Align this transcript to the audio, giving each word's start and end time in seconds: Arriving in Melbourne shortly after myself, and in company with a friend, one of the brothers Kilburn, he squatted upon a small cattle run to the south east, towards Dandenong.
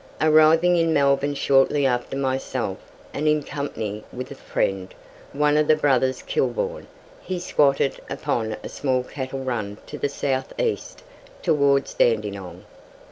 Arriving 0.19 0.77
in 0.77 0.93
Melbourne 0.95 1.35
shortly 1.35 1.85
after 1.85 2.17
myself, 2.17 2.79
and 3.13 3.27
in 3.27 3.43
company 3.43 4.03
with 4.11 4.31
a 4.31 4.33
friend, 4.33 4.95
one 5.31 5.57
of 5.57 5.67
the 5.67 5.75
brothers 5.75 6.23
Kilburn, 6.23 6.87
he 7.21 7.37
squatted 7.37 8.01
upon 8.09 8.53
a 8.63 8.67
small 8.67 9.03
cattle 9.03 9.43
run 9.43 9.77
to 9.85 9.99
the 9.99 10.09
south 10.09 10.59
east, 10.59 11.03
towards 11.43 11.93
Dandenong. 11.93 12.65